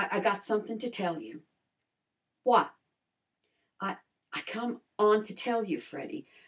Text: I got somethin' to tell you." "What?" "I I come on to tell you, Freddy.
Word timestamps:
I 0.09 0.19
got 0.19 0.43
somethin' 0.43 0.79
to 0.79 0.89
tell 0.89 1.21
you." 1.21 1.43
"What?" 2.41 2.73
"I 3.79 3.97
I 4.33 4.41
come 4.41 4.81
on 4.97 5.23
to 5.25 5.35
tell 5.35 5.63
you, 5.63 5.77
Freddy. 5.79 6.25